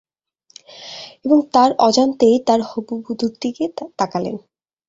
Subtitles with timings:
[1.25, 3.63] এবং তার অজান্তেই তার হবু বধূর দিকে
[3.99, 4.35] তাকালেন।